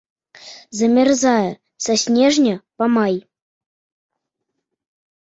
[0.77, 1.49] Замярзае
[1.87, 3.15] са снежня па май.